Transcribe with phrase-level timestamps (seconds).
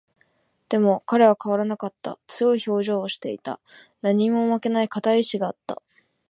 [0.67, 2.17] でも、彼は変わらなかった。
[2.25, 3.59] 強い表情をしていた。
[4.01, 5.79] 何にも負けない固い意志があった。